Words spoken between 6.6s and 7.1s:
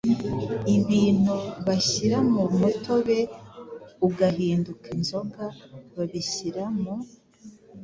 mu